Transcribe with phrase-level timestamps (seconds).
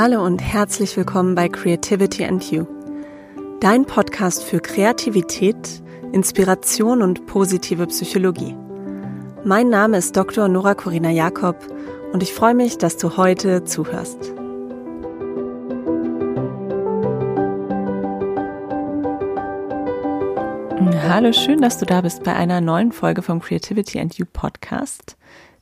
[0.00, 2.66] Hallo und herzlich willkommen bei Creativity and You,
[3.58, 5.82] dein Podcast für Kreativität,
[6.12, 8.54] Inspiration und positive Psychologie.
[9.42, 10.46] Mein Name ist Dr.
[10.46, 11.56] Nora Corina Jakob
[12.12, 14.32] und ich freue mich, dass du heute zuhörst.
[21.08, 25.16] Hallo, schön, dass du da bist bei einer neuen Folge vom Creativity and You Podcast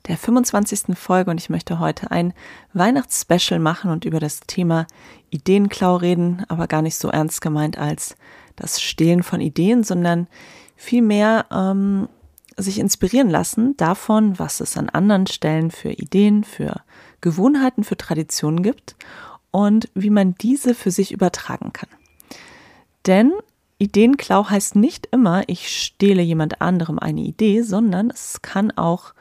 [0.07, 0.97] der 25.
[0.97, 2.33] Folge und ich möchte heute ein
[2.73, 4.87] Weihnachtsspecial machen und über das Thema
[5.31, 8.17] Ideenklau reden, aber gar nicht so ernst gemeint als
[8.55, 10.29] das Stehlen von Ideen, sondern
[10.77, 12.09] vielmehr ähm,
[12.57, 16.81] sich inspirieren lassen davon, was es an anderen Stellen für Ideen, für
[17.21, 18.97] Gewohnheiten, für Traditionen gibt
[19.51, 21.91] und wie man diese für sich übertragen kann.
[23.07, 23.33] Denn
[23.79, 29.13] Ideenklau heißt nicht immer, ich stehle jemand anderem eine Idee, sondern es kann auch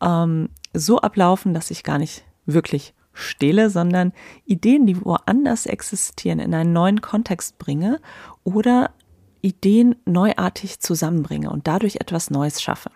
[0.00, 4.12] ähm, so ablaufen, dass ich gar nicht wirklich stehle, sondern
[4.44, 8.00] Ideen, die woanders existieren, in einen neuen Kontext bringe
[8.42, 8.90] oder
[9.40, 12.90] Ideen neuartig zusammenbringe und dadurch etwas Neues schaffe.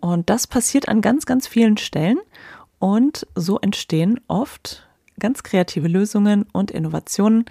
[0.00, 2.18] Und das passiert an ganz, ganz vielen Stellen
[2.78, 4.88] und so entstehen oft
[5.18, 7.44] ganz kreative Lösungen und Innovationen.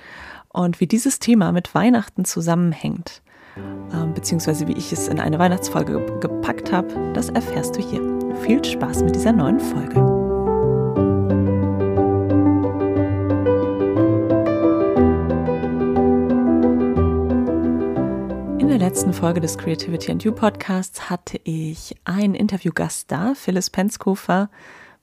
[0.49, 3.21] Und wie dieses Thema mit Weihnachten zusammenhängt,
[3.57, 8.16] äh, beziehungsweise wie ich es in eine Weihnachtsfolge gepackt habe, das erfährst du hier.
[8.41, 9.99] Viel Spaß mit dieser neuen Folge.
[18.59, 23.69] In der letzten Folge des Creativity and You Podcasts hatte ich einen Interviewgast da, Phyllis
[23.69, 24.49] Penskofer,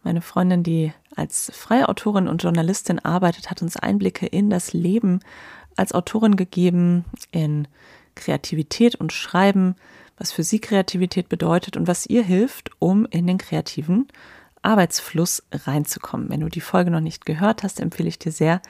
[0.03, 5.21] meine Freundin, die als freie Autorin und Journalistin arbeitet, hat uns Einblicke in das Leben
[5.77, 7.69] als Autorin gegeben, in
[8.15, 9.77] Kreativität und Schreiben,
[10.17, 14.09] was für sie Kreativität bedeutet und was ihr hilft, um in den kreativen
[14.63, 16.31] Arbeitsfluss reinzukommen.
[16.31, 18.63] Wenn du die Folge noch nicht gehört hast, empfehle ich dir sehr,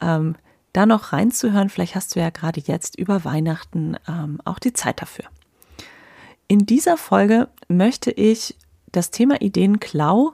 [0.00, 0.36] ähm,
[0.72, 1.68] da noch reinzuhören.
[1.68, 5.24] Vielleicht hast du ja gerade jetzt über Weihnachten ähm, auch die Zeit dafür.
[6.46, 8.56] In dieser Folge möchte ich
[8.92, 10.32] das Thema Ideenklau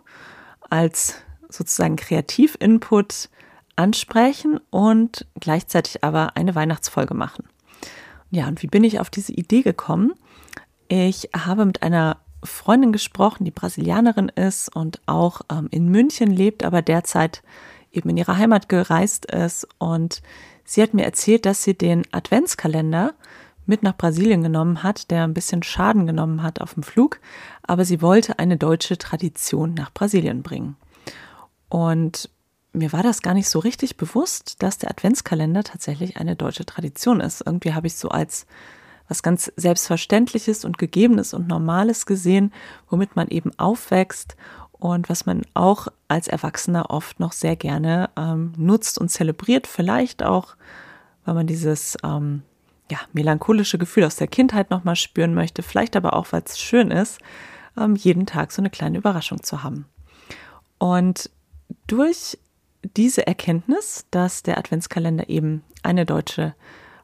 [0.69, 1.17] als
[1.49, 3.29] sozusagen Kreativinput
[3.77, 7.45] ansprechen und gleichzeitig aber eine Weihnachtsfolge machen.
[8.31, 10.15] Ja, und wie bin ich auf diese Idee gekommen?
[10.89, 16.65] Ich habe mit einer Freundin gesprochen, die Brasilianerin ist und auch ähm, in München lebt,
[16.65, 17.43] aber derzeit
[17.93, 19.67] eben in ihre Heimat gereist ist.
[19.79, 20.23] Und
[20.65, 23.15] sie hat mir erzählt, dass sie den Adventskalender
[23.67, 27.21] mit nach Brasilien genommen hat, der ein bisschen Schaden genommen hat auf dem Flug,
[27.63, 30.77] aber sie wollte eine deutsche Tradition nach Brasilien bringen.
[31.69, 32.31] Und
[32.73, 37.21] mir war das gar nicht so richtig bewusst, dass der Adventskalender tatsächlich eine deutsche Tradition
[37.21, 37.43] ist.
[37.45, 38.47] Irgendwie habe ich so als
[39.09, 42.53] was ganz Selbstverständliches und Gegebenes und Normales gesehen,
[42.89, 44.37] womit man eben aufwächst
[44.72, 49.66] und was man auch als Erwachsener oft noch sehr gerne ähm, nutzt und zelebriert.
[49.66, 50.56] Vielleicht auch,
[51.25, 52.43] weil man dieses ähm,
[52.91, 56.91] ja, melancholische Gefühl aus der Kindheit nochmal spüren möchte, vielleicht aber auch, weil es schön
[56.91, 57.19] ist,
[57.77, 59.87] ähm, jeden Tag so eine kleine Überraschung zu haben.
[60.78, 61.31] Und
[61.87, 62.39] durch
[62.95, 66.55] diese Erkenntnis, dass der Adventskalender eben eine deutsche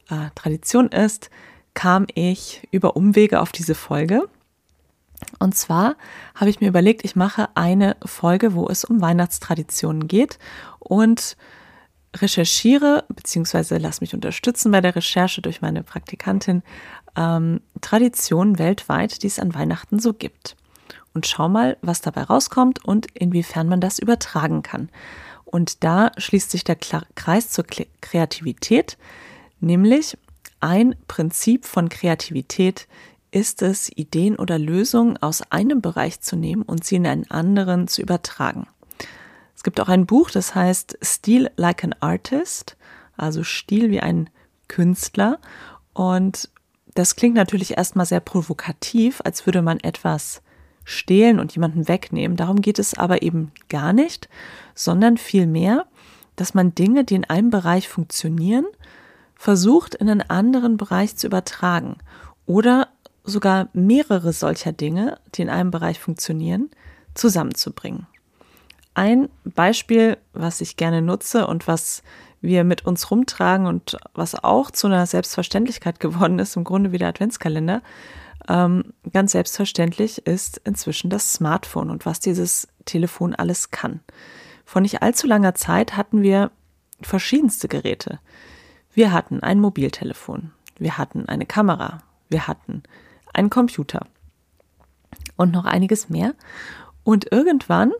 [0.09, 1.29] äh, Tradition ist,
[1.73, 4.27] kam ich über Umwege auf diese Folge.
[5.39, 5.95] Und zwar
[6.35, 10.37] habe ich mir überlegt, ich mache eine Folge, wo es um Weihnachtstraditionen geht
[10.79, 11.37] und
[12.15, 16.61] recherchiere, beziehungsweise lass mich unterstützen bei der Recherche durch meine Praktikantin,
[17.15, 20.55] ähm, Traditionen weltweit, die es an Weihnachten so gibt.
[21.13, 24.89] Und schau mal, was dabei rauskommt und inwiefern man das übertragen kann.
[25.45, 27.65] Und da schließt sich der Kreis zur
[28.01, 28.97] Kreativität,
[29.59, 30.17] nämlich
[30.63, 32.87] ein Prinzip von Kreativität
[33.31, 37.89] ist es, Ideen oder Lösungen aus einem Bereich zu nehmen und sie in einen anderen
[37.89, 38.67] zu übertragen.
[39.55, 42.77] Es gibt auch ein Buch, das heißt Stil like an Artist,
[43.17, 44.29] also Stil wie ein
[44.69, 45.39] Künstler.
[45.93, 46.49] Und
[46.95, 50.41] das klingt natürlich erstmal sehr provokativ, als würde man etwas
[50.85, 52.37] stehlen und jemanden wegnehmen.
[52.37, 54.29] Darum geht es aber eben gar nicht,
[54.75, 55.87] sondern vielmehr,
[56.37, 58.65] dass man Dinge, die in einem Bereich funktionieren,
[59.43, 61.97] versucht in einen anderen Bereich zu übertragen
[62.45, 62.87] oder
[63.25, 66.71] sogar mehrere solcher Dinge, die in einem Bereich funktionieren,
[67.13, 68.07] zusammenzubringen.
[68.93, 72.03] Ein Beispiel, was ich gerne nutze und was
[72.39, 76.97] wir mit uns rumtragen und was auch zu einer Selbstverständlichkeit geworden ist, im Grunde wie
[76.97, 77.81] der Adventskalender,
[78.47, 83.99] ähm, ganz selbstverständlich ist inzwischen das Smartphone und was dieses Telefon alles kann.
[84.63, 86.51] Vor nicht allzu langer Zeit hatten wir
[87.01, 88.19] verschiedenste Geräte.
[88.93, 92.83] Wir hatten ein Mobiltelefon, wir hatten eine Kamera, wir hatten
[93.33, 94.05] einen Computer.
[95.35, 96.35] Und noch einiges mehr.
[97.03, 97.91] Und irgendwann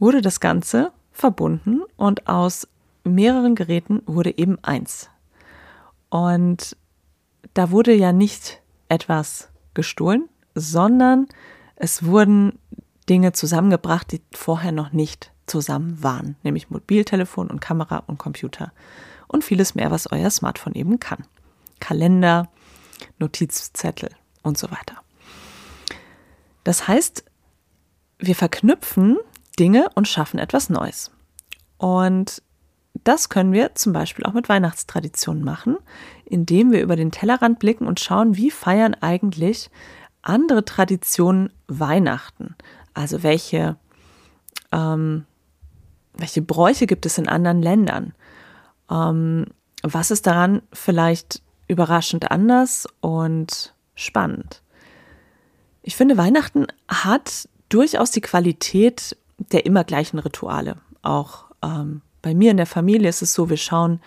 [0.00, 2.66] wurde das Ganze verbunden und aus
[3.04, 5.08] mehreren Geräten wurde eben eins.
[6.10, 6.76] Und
[7.54, 11.28] da wurde ja nicht etwas gestohlen, sondern
[11.76, 12.58] es wurden
[13.08, 18.72] Dinge zusammengebracht, die vorher noch nicht zusammen waren, nämlich Mobiltelefon und Kamera und Computer
[19.28, 21.24] und vieles mehr, was euer Smartphone eben kann.
[21.80, 22.48] Kalender,
[23.18, 24.10] Notizzettel
[24.42, 24.96] und so weiter.
[26.64, 27.24] Das heißt,
[28.18, 29.18] wir verknüpfen
[29.58, 31.10] Dinge und schaffen etwas Neues.
[31.78, 32.42] Und
[33.02, 35.76] das können wir zum Beispiel auch mit Weihnachtstraditionen machen,
[36.24, 39.70] indem wir über den Tellerrand blicken und schauen, wie feiern eigentlich
[40.22, 42.54] andere Traditionen Weihnachten.
[42.94, 43.76] Also welche,
[44.72, 45.26] ähm,
[46.14, 48.14] welche Bräuche gibt es in anderen Ländern?
[48.90, 49.46] Ähm,
[49.82, 54.62] was ist daran vielleicht überraschend anders und spannend?
[55.82, 60.76] Ich finde, Weihnachten hat durchaus die Qualität der immer gleichen Rituale.
[61.02, 64.00] Auch ähm, bei mir in der Familie ist es so, wir schauen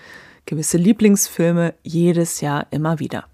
[0.46, 3.26] gewisse Lieblingsfilme jedes Jahr immer wieder.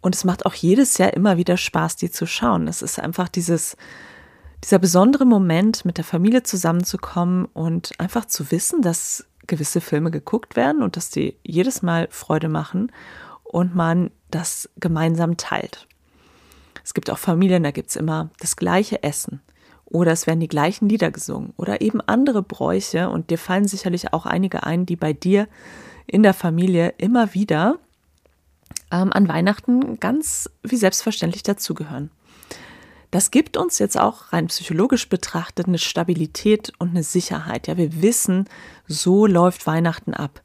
[0.00, 2.68] Und es macht auch jedes Jahr immer wieder Spaß, die zu schauen.
[2.68, 3.76] Es ist einfach dieses,
[4.64, 10.56] dieser besondere Moment, mit der Familie zusammenzukommen und einfach zu wissen, dass gewisse Filme geguckt
[10.56, 12.92] werden und dass die jedes Mal Freude machen
[13.42, 15.86] und man das gemeinsam teilt.
[16.84, 19.40] Es gibt auch Familien, da gibt es immer das gleiche Essen
[19.84, 24.12] oder es werden die gleichen Lieder gesungen oder eben andere Bräuche und dir fallen sicherlich
[24.12, 25.48] auch einige ein, die bei dir
[26.06, 27.78] in der Familie immer wieder
[28.90, 32.10] ähm, an Weihnachten ganz wie selbstverständlich dazugehören.
[33.12, 37.66] Das gibt uns jetzt auch rein psychologisch betrachtet eine Stabilität und eine Sicherheit.
[37.68, 38.48] Ja, wir wissen,
[38.88, 40.40] so läuft Weihnachten ab.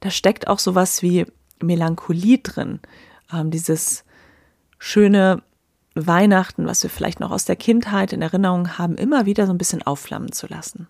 [0.00, 1.26] Da steckt auch sowas wie
[1.60, 2.80] Melancholie drin.
[3.30, 4.04] Ähm, dieses
[4.78, 5.42] schöne
[5.94, 9.58] Weihnachten, was wir vielleicht noch aus der Kindheit in Erinnerung haben, immer wieder so ein
[9.58, 10.88] bisschen aufflammen zu lassen.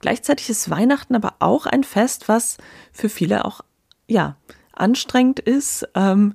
[0.00, 2.58] Gleichzeitig ist Weihnachten aber auch ein Fest, was
[2.92, 3.62] für viele auch,
[4.06, 4.36] ja,
[4.74, 6.34] anstrengend ist, ähm,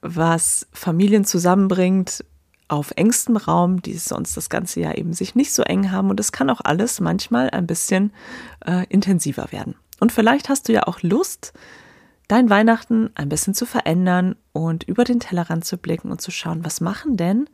[0.00, 2.24] was Familien zusammenbringt
[2.68, 6.10] auf engstem Raum, die sonst das ganze Jahr eben sich nicht so eng haben.
[6.10, 8.12] Und es kann auch alles manchmal ein bisschen
[8.64, 9.76] äh, intensiver werden.
[10.00, 11.52] Und vielleicht hast du ja auch Lust,
[12.28, 16.64] dein Weihnachten ein bisschen zu verändern und über den Tellerrand zu blicken und zu schauen,
[16.64, 17.48] was machen denn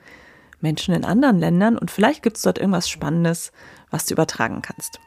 [0.60, 3.52] Menschen in anderen Ländern und vielleicht gibt es dort irgendwas Spannendes,
[3.90, 5.00] was du übertragen kannst.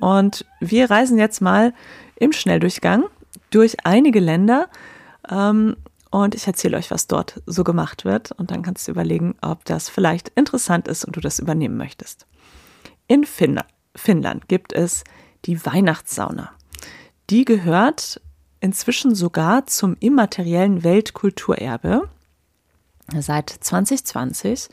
[0.00, 1.74] Und wir reisen jetzt mal
[2.16, 3.04] im Schnelldurchgang
[3.50, 4.68] durch einige Länder
[5.28, 5.76] ähm,
[6.10, 9.64] und ich erzähle euch, was dort so gemacht wird und dann kannst du überlegen, ob
[9.64, 12.26] das vielleicht interessant ist und du das übernehmen möchtest.
[13.06, 15.04] In Finnland gibt es
[15.44, 16.50] die Weihnachtssauna.
[17.30, 18.20] Die gehört
[18.60, 22.08] inzwischen sogar zum immateriellen Weltkulturerbe
[23.18, 24.68] seit 2020.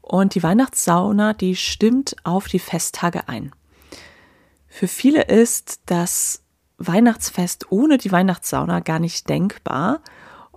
[0.00, 3.52] Und die Weihnachtssauna, die stimmt auf die Festtage ein.
[4.66, 6.42] Für viele ist das
[6.78, 10.00] Weihnachtsfest ohne die Weihnachtssauna gar nicht denkbar.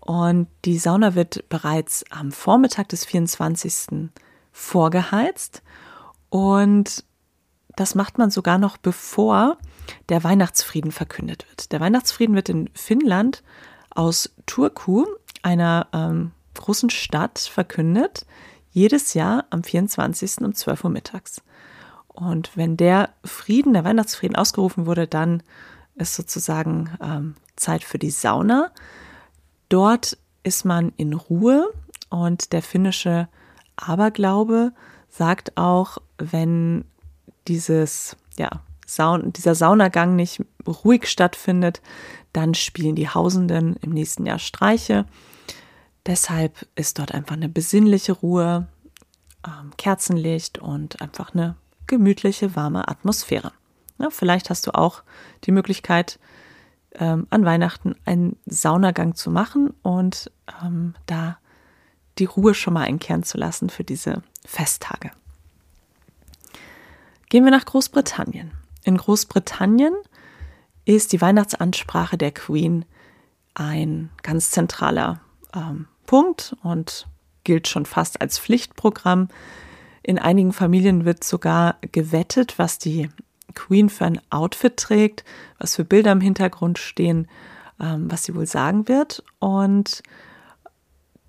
[0.05, 4.09] Und die Sauna wird bereits am Vormittag des 24.
[4.51, 5.63] vorgeheizt.
[6.29, 7.05] Und
[7.77, 9.57] das macht man sogar noch bevor
[10.09, 11.71] der Weihnachtsfrieden verkündet wird.
[11.71, 13.43] Der Weihnachtsfrieden wird in Finnland
[13.91, 15.05] aus Turku,
[15.41, 18.25] einer ähm, großen Stadt, verkündet,
[18.71, 20.39] jedes Jahr am 24.
[20.41, 21.41] um 12 Uhr mittags.
[22.07, 25.43] Und wenn der Frieden, der Weihnachtsfrieden ausgerufen wurde, dann
[25.95, 28.71] ist sozusagen ähm, Zeit für die Sauna.
[29.69, 31.71] Dort ist man in Ruhe
[32.09, 33.27] und der finnische
[33.75, 34.73] Aberglaube
[35.09, 36.85] sagt auch, wenn
[37.47, 38.49] dieses, ja,
[38.85, 41.81] Saun dieser Saunagang nicht ruhig stattfindet,
[42.33, 45.05] dann spielen die Hausenden im nächsten Jahr Streiche.
[46.05, 48.67] Deshalb ist dort einfach eine besinnliche Ruhe,
[49.45, 51.55] ähm, Kerzenlicht und einfach eine
[51.87, 53.51] gemütliche, warme Atmosphäre.
[53.99, 55.03] Ja, vielleicht hast du auch
[55.45, 56.19] die Möglichkeit,
[56.99, 60.31] ähm, an Weihnachten einen Saunagang zu machen und
[60.63, 61.37] ähm, da
[62.19, 65.11] die Ruhe schon mal einkehren zu lassen für diese Festtage.
[67.29, 68.51] Gehen wir nach Großbritannien.
[68.83, 69.93] In Großbritannien
[70.85, 72.85] ist die Weihnachtsansprache der Queen
[73.55, 75.21] ein ganz zentraler
[75.55, 77.07] ähm, Punkt und
[77.43, 79.29] gilt schon fast als Pflichtprogramm.
[80.01, 83.09] In einigen Familien wird sogar gewettet, was die
[83.55, 85.23] Queen für ein Outfit trägt,
[85.59, 87.27] was für Bilder im Hintergrund stehen,
[87.79, 89.23] ähm, was sie wohl sagen wird.
[89.39, 90.03] Und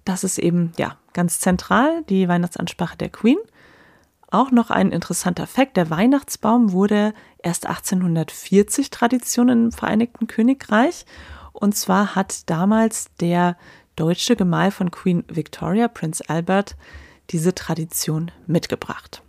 [0.04, 3.38] das ist eben ja ganz zentral, die Weihnachtsansprache der Queen.
[4.31, 11.07] Auch noch ein interessanter Fakt, der Weihnachtsbaum wurde erst 1840 Tradition im Vereinigten Königreich.
[11.52, 13.57] Und zwar hat damals der
[13.95, 16.76] deutsche Gemahl von Queen Victoria, Prince Albert,
[17.31, 19.23] diese Tradition mitgebracht.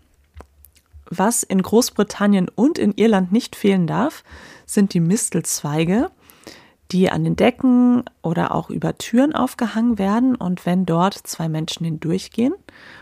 [1.10, 4.24] Was in Großbritannien und in Irland nicht fehlen darf,
[4.66, 6.10] sind die Mistelzweige,
[6.92, 10.36] die an den Decken oder auch über Türen aufgehangen werden.
[10.36, 12.54] Und wenn dort zwei Menschen hindurchgehen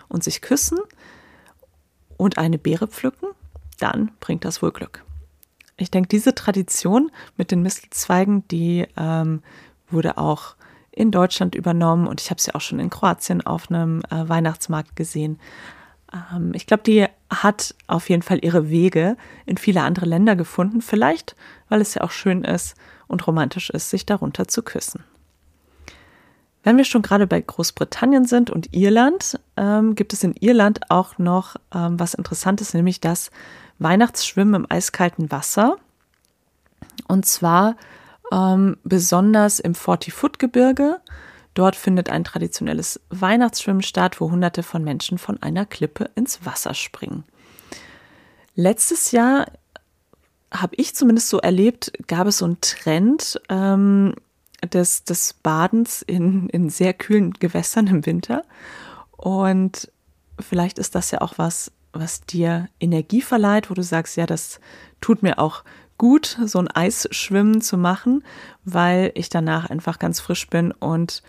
[0.08, 0.80] und sich küssen
[2.18, 3.30] und eine Beere pflücken,
[3.80, 5.04] dann bringt das wohl Glück.
[5.78, 9.42] Ich denke, diese Tradition mit den Mistelzweigen, die ähm,
[9.90, 10.56] wurde auch
[10.92, 14.96] in Deutschland übernommen und ich habe sie auch schon in Kroatien auf einem äh, Weihnachtsmarkt
[14.96, 15.40] gesehen.
[16.14, 20.82] Ähm, ich glaube, die hat auf jeden Fall ihre Wege in viele andere Länder gefunden.
[20.82, 21.36] Vielleicht,
[21.70, 22.76] weil es ja auch schön ist
[23.08, 25.04] und romantisch ist, sich darunter zu küssen.
[26.64, 31.18] Wenn wir schon gerade bei Großbritannien sind und Irland, ähm, gibt es in Irland auch
[31.18, 33.32] noch ähm, was Interessantes, nämlich das
[33.80, 35.76] Weihnachtsschwimmen im eiskalten Wasser.
[37.08, 37.76] Und zwar
[38.32, 41.02] ähm, besonders im Forty-Foot-Gebirge.
[41.54, 46.74] Dort findet ein traditionelles Weihnachtsschwimmen statt, wo Hunderte von Menschen von einer Klippe ins Wasser
[46.74, 47.24] springen.
[48.56, 49.48] Letztes Jahr
[50.52, 54.14] habe ich zumindest so erlebt, gab es so einen Trend ähm,
[54.64, 58.44] des, des Badens in, in sehr kühlen Gewässern im Winter.
[59.18, 59.92] Und
[60.40, 64.60] vielleicht ist das ja auch was, was dir Energie verleiht, wo du sagst, ja, das
[65.02, 65.64] tut mir auch
[66.04, 68.26] gut, so ein Eisschwimmen zu machen,
[68.66, 71.24] weil ich danach einfach ganz frisch bin und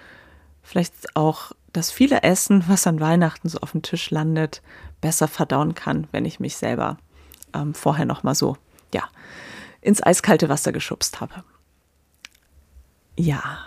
[0.64, 4.62] vielleicht auch das viele Essen, was an Weihnachten so auf dem Tisch landet,
[5.00, 6.98] besser verdauen kann, wenn ich mich selber
[7.54, 8.56] ähm, vorher noch mal so
[8.92, 9.04] ja
[9.80, 11.44] ins eiskalte Wasser geschubst habe.
[13.16, 13.60] Ja,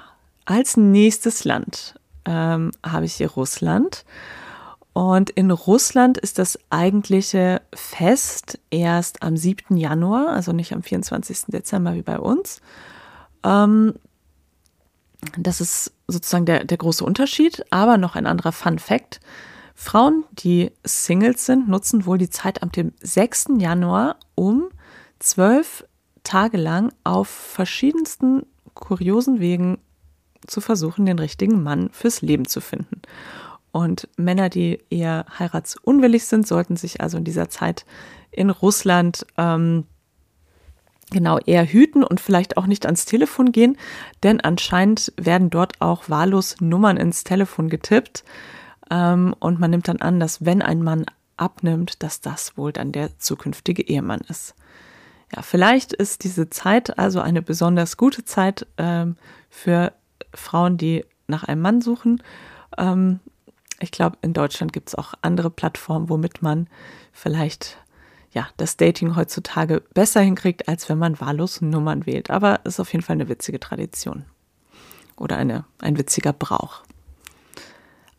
[0.44, 4.04] als nächstes Land ähm, habe ich hier Russland.
[4.98, 9.78] Und in Russland ist das eigentliche Fest erst am 7.
[9.78, 11.50] Januar, also nicht am 24.
[11.50, 12.62] Dezember wie bei uns.
[13.44, 13.94] Ähm,
[15.38, 19.20] das ist sozusagen der, der große Unterschied, aber noch ein anderer Fun Fact.
[19.76, 23.50] Frauen, die Singles sind, nutzen wohl die Zeit am dem 6.
[23.60, 24.70] Januar, um
[25.20, 25.86] zwölf
[26.24, 29.78] Tage lang auf verschiedensten kuriosen Wegen
[30.48, 33.04] zu versuchen, den richtigen Mann fürs Leben zu finden.
[33.78, 37.86] Und Männer, die eher heiratsunwillig sind, sollten sich also in dieser Zeit
[38.32, 39.84] in Russland ähm,
[41.12, 43.78] genau eher hüten und vielleicht auch nicht ans Telefon gehen,
[44.24, 48.24] denn anscheinend werden dort auch wahllos Nummern ins Telefon getippt.
[48.90, 51.06] Ähm, und man nimmt dann an, dass wenn ein Mann
[51.38, 54.56] abnimmt, dass das wohl dann der zukünftige Ehemann ist.
[55.36, 59.18] Ja, vielleicht ist diese Zeit also eine besonders gute Zeit ähm,
[59.52, 59.94] für
[60.34, 62.24] Frauen, die nach einem Mann suchen.
[62.76, 63.20] Ähm,
[63.80, 66.68] ich glaube, in Deutschland gibt es auch andere Plattformen, womit man
[67.12, 67.78] vielleicht
[68.32, 72.30] ja, das Dating heutzutage besser hinkriegt, als wenn man wahllos Nummern wählt.
[72.30, 74.26] Aber es ist auf jeden Fall eine witzige Tradition.
[75.16, 76.84] Oder eine, ein witziger Brauch.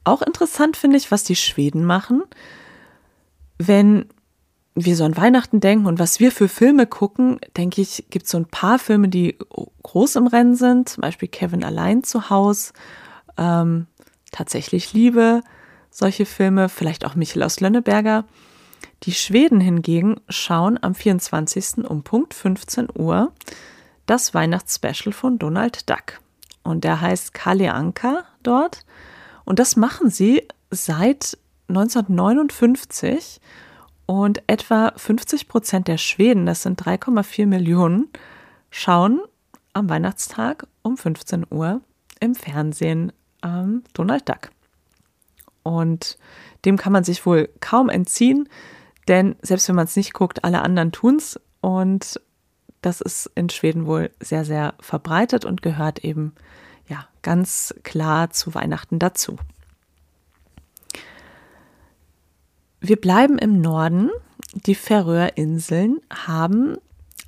[0.05, 2.23] Auch interessant finde ich, was die Schweden machen.
[3.59, 4.07] Wenn
[4.75, 8.31] wir so an Weihnachten denken und was wir für Filme gucken, denke ich, gibt es
[8.31, 9.37] so ein paar Filme, die
[9.83, 10.89] groß im Rennen sind.
[10.89, 12.73] Zum Beispiel Kevin allein zu Hause.
[13.37, 13.88] Ähm,
[14.31, 15.43] tatsächlich Liebe,
[15.91, 18.25] solche Filme, vielleicht auch Michel aus Lönneberger.
[19.05, 21.89] Die Schweden hingegen schauen am 24.
[21.89, 23.33] um Punkt 15 Uhr
[24.07, 26.21] das Weihnachtsspecial von Donald Duck.
[26.63, 28.85] Und der heißt Kalle Anka dort.
[29.45, 33.41] Und das machen sie seit 1959.
[34.07, 38.09] Und etwa 50 Prozent der Schweden, das sind 3,4 Millionen,
[38.71, 39.21] schauen
[39.75, 41.83] am Weihnachtstag um 15 Uhr
[42.21, 44.51] im Fernsehen ähm, Donald Duck.
[45.63, 46.19] Und
[46.65, 48.49] dem kann man sich wohl kaum entziehen,
[49.07, 51.41] denn selbst wenn man es nicht guckt, alle anderen tun es.
[51.61, 52.21] Und
[52.83, 56.35] das ist in Schweden wohl sehr, sehr verbreitet und gehört eben
[56.89, 59.37] ja ganz klar zu Weihnachten dazu.
[62.81, 64.11] Wir bleiben im Norden.
[64.55, 66.77] Die Färöerinseln haben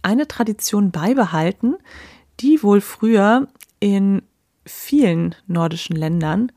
[0.02, 1.76] eine Tradition beibehalten,
[2.40, 3.49] die wohl früher
[3.81, 4.23] in
[4.64, 6.52] vielen nordischen Ländern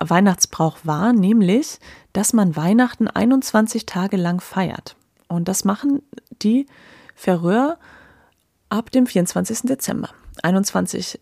[0.00, 1.78] Weihnachtsbrauch war, nämlich,
[2.12, 4.96] dass man Weihnachten 21 Tage lang feiert.
[5.28, 6.02] Und das machen
[6.42, 6.66] die
[7.14, 7.78] Färöer
[8.70, 9.62] ab dem 24.
[9.62, 10.10] Dezember.
[10.42, 11.20] 21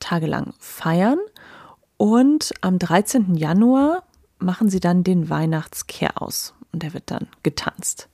[0.00, 1.18] Tage lang feiern
[1.96, 3.36] und am 13.
[3.36, 4.02] Januar
[4.38, 8.08] machen sie dann den Weihnachtskehr aus und der wird dann getanzt.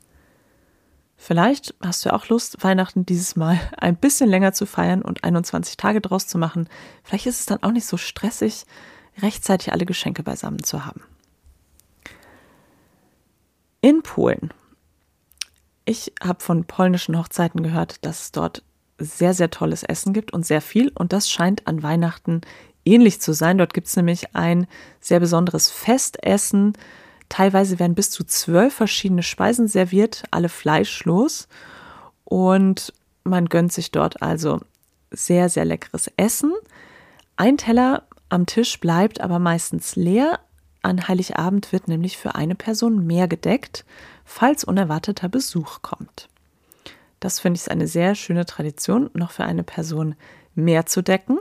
[1.17, 5.77] Vielleicht hast du auch Lust, Weihnachten dieses Mal ein bisschen länger zu feiern und 21
[5.77, 6.69] Tage draus zu machen.
[7.03, 8.67] Vielleicht ist es dann auch nicht so stressig,
[9.23, 11.03] rechtzeitig alle Geschenke beisammen zu haben.
[13.81, 14.53] In Polen.
[15.85, 18.63] Ich habe von polnischen Hochzeiten gehört, dass es dort
[18.99, 20.91] sehr, sehr tolles Essen gibt und sehr viel.
[20.95, 22.41] Und das scheint an Weihnachten
[22.85, 23.59] ähnlich zu sein.
[23.59, 24.67] Dort gibt es nämlich ein
[25.01, 26.73] sehr besonderes Festessen,
[27.29, 31.49] Teilweise werden bis zu zwölf verschiedene Speisen serviert, alle fleischlos.
[32.25, 32.93] Und
[33.25, 34.61] man gönnt sich dort also
[35.11, 36.53] sehr, sehr leckeres Essen.
[37.37, 40.41] Ein Teller am Tisch bleibt aber meistens leer.
[40.83, 43.85] An Heiligabend wird nämlich für eine Person mehr gedeckt,
[44.25, 46.29] falls unerwarteter Besuch kommt.
[47.21, 50.15] Das finde ich eine sehr schöne Tradition, noch für eine Person
[50.55, 51.39] mehr zu decken.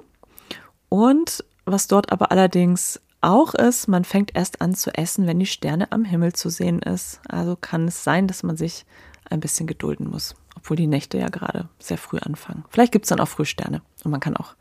[0.89, 5.45] Und was dort aber allerdings auch ist, man fängt erst an zu essen, wenn die
[5.45, 7.19] Sterne am Himmel zu sehen ist.
[7.27, 8.85] Also kann es sein, dass man sich
[9.29, 12.63] ein bisschen gedulden muss, obwohl die Nächte ja gerade sehr früh anfangen.
[12.69, 14.55] Vielleicht gibt es dann auch Frühsterne und man kann auch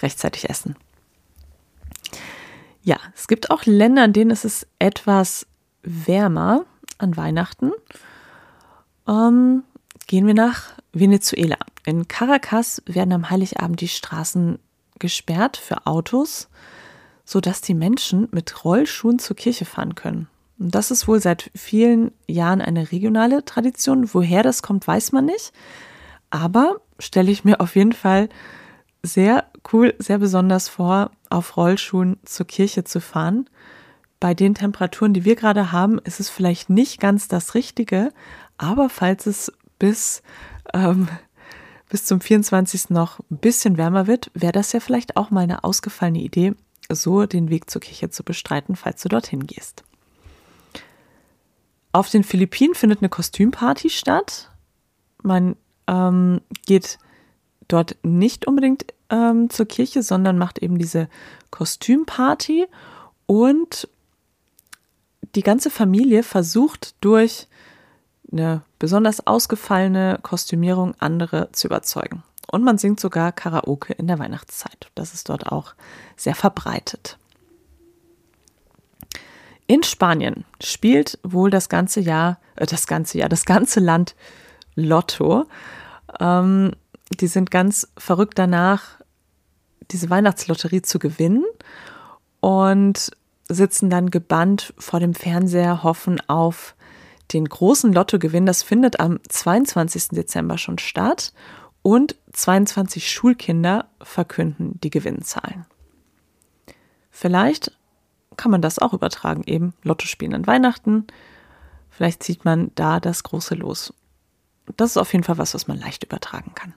[0.00, 0.76] rechtzeitig essen.
[2.82, 5.46] Ja, es gibt auch Länder, in denen es etwas
[5.82, 6.64] wärmer
[6.98, 7.72] an Weihnachten.
[9.08, 9.62] Ähm,
[10.06, 11.56] gehen wir nach Venezuela.
[11.86, 14.58] In Caracas werden am Heiligabend die Straßen
[14.98, 16.48] gesperrt für Autos,
[17.24, 20.28] sodass die Menschen mit Rollschuhen zur Kirche fahren können.
[20.58, 24.12] Und das ist wohl seit vielen Jahren eine regionale Tradition.
[24.12, 25.52] Woher das kommt, weiß man nicht.
[26.30, 28.28] Aber stelle ich mir auf jeden Fall
[29.02, 33.48] sehr cool, sehr besonders vor, auf Rollschuhen zur Kirche zu fahren.
[34.20, 38.12] Bei den Temperaturen, die wir gerade haben, ist es vielleicht nicht ganz das Richtige,
[38.56, 40.22] aber falls es bis,
[40.72, 41.08] ähm,
[41.88, 42.90] bis zum 24.
[42.90, 46.54] noch ein bisschen wärmer wird, wäre das ja vielleicht auch mal eine ausgefallene Idee,
[46.94, 49.84] so den Weg zur Kirche zu bestreiten, falls du dorthin gehst.
[51.92, 54.50] Auf den Philippinen findet eine Kostümparty statt.
[55.22, 55.56] Man
[55.86, 56.98] ähm, geht
[57.68, 61.08] dort nicht unbedingt ähm, zur Kirche, sondern macht eben diese
[61.50, 62.66] Kostümparty
[63.26, 63.88] und
[65.34, 67.46] die ganze Familie versucht durch
[68.30, 72.22] eine besonders ausgefallene Kostümierung andere zu überzeugen.
[72.50, 74.90] Und man singt sogar Karaoke in der Weihnachtszeit.
[74.94, 75.74] Das ist dort auch
[76.16, 77.18] sehr verbreitet.
[79.66, 84.14] In Spanien spielt wohl das ganze Jahr, äh, das ganze Jahr, das ganze Land
[84.74, 85.46] Lotto.
[86.20, 86.72] Ähm,
[87.20, 89.00] die sind ganz verrückt danach,
[89.90, 91.44] diese Weihnachtslotterie zu gewinnen
[92.40, 93.12] und
[93.48, 96.74] sitzen dann gebannt vor dem Fernseher, hoffen auf
[97.32, 98.46] den großen Lottogewinn.
[98.46, 100.08] Das findet am 22.
[100.10, 101.32] Dezember schon statt
[101.82, 105.66] und 22 Schulkinder verkünden die Gewinnzahlen.
[107.10, 107.72] Vielleicht
[108.36, 111.06] kann man das auch übertragen, eben Lotto spielen an Weihnachten.
[111.90, 113.92] Vielleicht zieht man da das große Los.
[114.76, 116.74] Das ist auf jeden Fall was, was man leicht übertragen kann.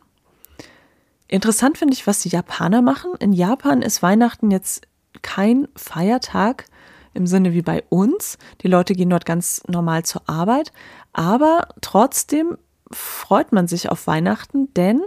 [1.28, 3.13] Interessant finde ich, was die Japaner machen.
[3.20, 4.88] In Japan ist Weihnachten jetzt
[5.22, 6.65] kein Feiertag
[7.13, 8.38] im Sinne wie bei uns.
[8.62, 10.72] Die Leute gehen dort ganz normal zur Arbeit,
[11.13, 12.58] aber trotzdem
[12.96, 15.04] freut man sich auf Weihnachten, denn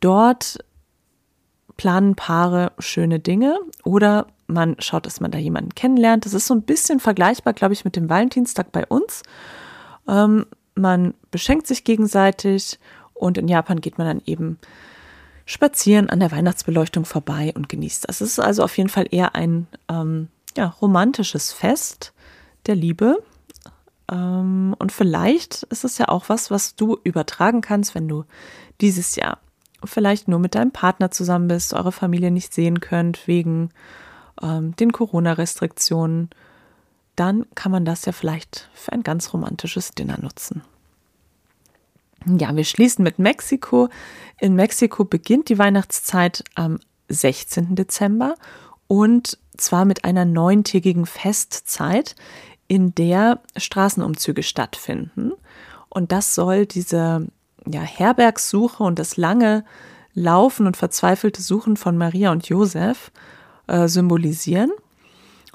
[0.00, 0.58] dort
[1.76, 6.24] planen Paare schöne Dinge oder man schaut, dass man da jemanden kennenlernt.
[6.24, 9.22] Das ist so ein bisschen vergleichbar, glaube ich, mit dem Valentinstag bei uns.
[10.08, 12.78] Ähm, man beschenkt sich gegenseitig
[13.14, 14.58] und in Japan geht man dann eben
[15.44, 18.20] spazieren an der Weihnachtsbeleuchtung vorbei und genießt das.
[18.20, 22.12] Es ist also auf jeden Fall eher ein ähm, ja, romantisches Fest
[22.66, 23.22] der Liebe.
[24.10, 28.24] Ähm, und vielleicht ist es ja auch was, was du übertragen kannst, wenn du
[28.80, 29.38] dieses Jahr
[29.84, 33.70] vielleicht nur mit deinem Partner zusammen bist, eure Familie nicht sehen könnt wegen
[34.42, 36.30] ähm, den Corona-Restriktionen,
[37.16, 40.62] dann kann man das ja vielleicht für ein ganz romantisches Dinner nutzen.
[42.26, 43.88] Ja, wir schließen mit Mexiko.
[44.40, 47.74] In Mexiko beginnt die Weihnachtszeit am 16.
[47.74, 48.34] Dezember
[48.86, 52.14] und zwar mit einer neuntägigen Festzeit,
[52.68, 55.32] in der Straßenumzüge stattfinden.
[55.88, 57.26] Und das soll diese
[57.66, 59.64] ja, Herbergssuche und das lange
[60.14, 63.10] Laufen und verzweifelte Suchen von Maria und Josef
[63.66, 64.70] äh, symbolisieren.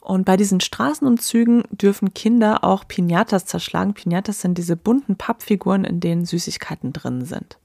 [0.02, 3.94] Und bei diesen Straßenumzügen dürfen Kinder auch Pinatas zerschlagen.
[3.94, 7.58] Pinatas sind diese bunten Pappfiguren, in denen Süßigkeiten drin sind.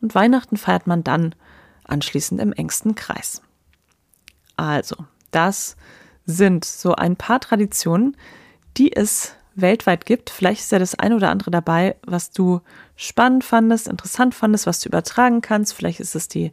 [0.00, 1.34] Und Weihnachten feiert man dann
[1.84, 3.42] anschließend im engsten Kreis.
[4.56, 4.96] Also,
[5.30, 5.76] das
[6.26, 8.16] sind so ein paar Traditionen,
[8.78, 10.30] die es weltweit gibt.
[10.30, 12.60] Vielleicht ist ja das eine oder andere dabei, was du
[12.96, 15.74] spannend fandest, interessant fandest, was du übertragen kannst.
[15.74, 16.52] Vielleicht ist es die,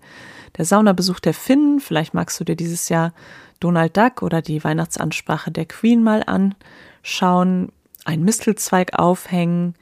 [0.58, 1.80] der Saunabesuch der Finnen.
[1.80, 3.14] Vielleicht magst du dir dieses Jahr
[3.60, 7.72] Donald Duck oder die Weihnachtsansprache der Queen mal anschauen,
[8.06, 9.76] einen Mistelzweig aufhängen,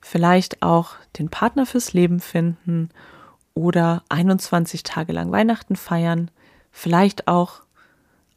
[0.00, 2.90] vielleicht auch den Partner fürs Leben finden
[3.54, 6.30] oder 21 Tage lang Weihnachten feiern,
[6.72, 7.63] vielleicht auch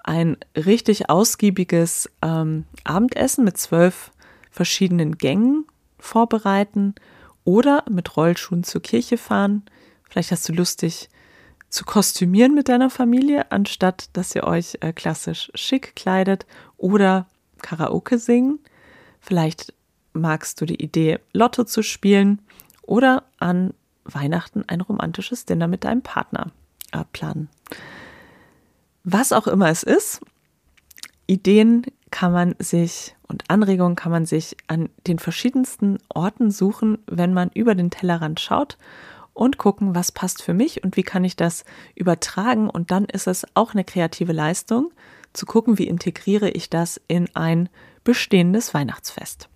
[0.08, 4.12] ein richtig ausgiebiges ähm, Abendessen mit zwölf
[4.50, 5.65] verschiedenen Gängen
[6.00, 6.96] vorbereiten
[7.43, 9.63] oder mit Rollschuhen zur Kirche fahren.
[10.10, 11.10] Vielleicht hast du lustig
[11.70, 16.46] zu kostümieren mit deiner Familie, anstatt dass ihr euch äh, klassisch schick kleidet
[16.78, 17.28] oder
[17.62, 18.60] Karaoke singen.
[19.20, 19.74] Vielleicht
[20.13, 22.41] magst du die Idee, Lotto zu spielen
[22.82, 23.74] oder an
[24.06, 26.52] Weihnachten ein romantisches Dinner mit deinem Partner
[26.93, 27.50] äh, planen.
[29.10, 30.20] Was auch immer es ist,
[31.28, 37.34] Ideen kann man sich und Anregungen kann man sich an den verschiedensten Orten suchen, wenn
[37.34, 38.78] man über den Tellerrand schaut
[39.34, 41.63] und gucken, was passt für mich und wie kann ich das
[41.96, 42.70] übertragen.
[42.70, 44.91] Und dann ist es auch eine kreative Leistung,
[45.32, 47.70] zu gucken, wie integriere ich das in ein
[48.04, 49.48] bestehendes Weihnachtsfest.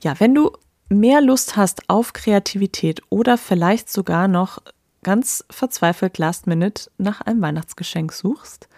[0.00, 0.52] Ja, wenn du
[0.88, 4.62] mehr Lust hast auf Kreativität oder vielleicht sogar noch
[5.02, 8.68] ganz verzweifelt Last Minute nach einem Weihnachtsgeschenk suchst,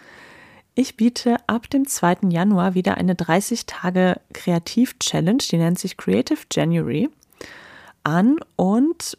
[0.77, 2.17] ich biete ab dem 2.
[2.29, 7.09] Januar wieder eine 30 Tage Kreativ-Challenge, die nennt sich Creative January,
[8.03, 9.17] an und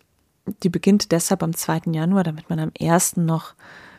[0.62, 1.92] die beginnt deshalb am 2.
[1.92, 3.16] Januar, damit man am 1.
[3.16, 3.54] noch,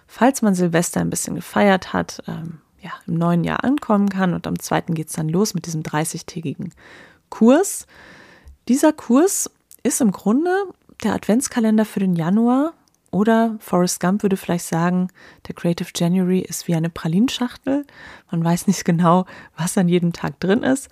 [0.06, 4.46] falls man Silvester ein bisschen gefeiert hat, ähm, ja, im neuen Jahr ankommen kann und
[4.46, 4.82] am 2.
[4.94, 6.74] geht es dann los mit diesem 30-tägigen
[7.30, 7.88] Kurs.
[8.68, 9.50] Dieser Kurs
[9.82, 10.52] ist im Grunde
[11.04, 12.74] der Adventskalender für den Januar
[13.12, 15.10] oder Forrest Gump würde vielleicht sagen,
[15.48, 17.86] der Creative January ist wie eine Pralinschachtel.
[18.32, 20.90] Man weiß nicht genau, was an jedem Tag drin ist.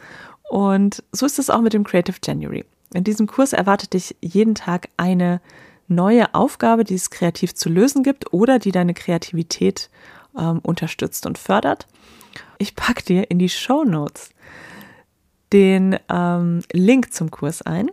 [0.49, 2.65] Und so ist es auch mit dem Creative January.
[2.93, 5.41] In diesem Kurs erwartet dich jeden Tag eine
[5.87, 9.89] neue Aufgabe, die es kreativ zu lösen gibt oder die deine Kreativität
[10.37, 11.87] ähm, unterstützt und fördert.
[12.57, 14.29] Ich packe dir in die Show Notes
[15.51, 17.89] den ähm, Link zum Kurs ein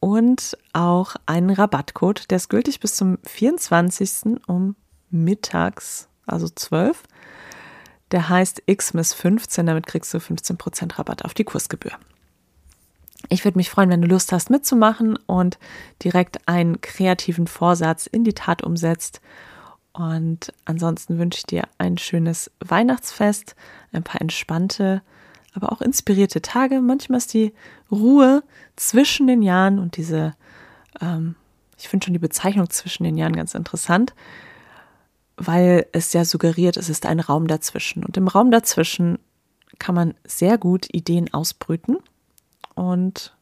[0.00, 2.30] und auch einen Rabattcode.
[2.30, 4.38] Der ist gültig bis zum 24.
[4.46, 4.76] um
[5.10, 7.02] mittags, also 12.
[8.10, 11.92] Der heißt XMIS15, damit kriegst du 15% Rabatt auf die Kursgebühr.
[13.28, 15.58] Ich würde mich freuen, wenn du Lust hast mitzumachen und
[16.02, 19.20] direkt einen kreativen Vorsatz in die Tat umsetzt.
[19.92, 23.56] Und ansonsten wünsche ich dir ein schönes Weihnachtsfest,
[23.92, 25.02] ein paar entspannte
[25.54, 26.80] aber auch inspirierte Tage.
[26.80, 27.52] Manchmal ist die
[27.90, 28.42] Ruhe
[28.76, 30.34] zwischen den Jahren und diese,
[31.00, 31.34] ähm,
[31.78, 34.14] ich finde schon die Bezeichnung zwischen den Jahren ganz interessant,
[35.36, 38.04] weil es ja suggeriert, es ist ein Raum dazwischen.
[38.04, 39.18] Und im Raum dazwischen
[39.78, 41.98] kann man sehr gut Ideen ausbrüten.
[42.74, 43.36] Und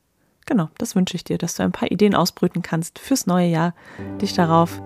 [0.45, 3.75] genau, das wünsche ich dir, dass du ein paar Ideen ausbrüten kannst fürs neue Jahr,
[4.21, 4.81] dich darauf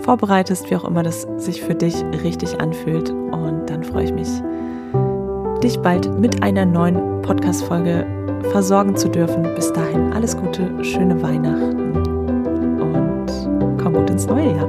[0.00, 3.10] vorbereitest, wie auch immer das sich für dich richtig anfühlt.
[3.10, 4.28] Und dann freue ich mich
[5.62, 8.06] dich bald mit einer neuen Podcast-Folge
[8.50, 9.42] versorgen zu dürfen.
[9.54, 11.96] Bis dahin alles Gute, schöne Weihnachten
[12.80, 14.68] und komm gut ins neue Jahr.